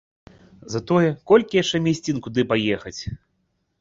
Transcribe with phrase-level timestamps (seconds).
[0.75, 3.01] Затое колькі яшчэ мясцін, куды паехаць!